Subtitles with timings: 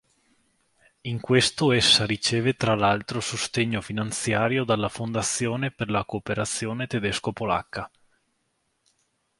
[1.01, 7.87] In questo essa riceve tra l'altro sostegno finanziario dalla Fondazione per la cooperazione tedesco-polacca.